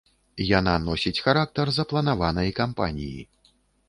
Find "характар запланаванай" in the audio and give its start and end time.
1.27-2.49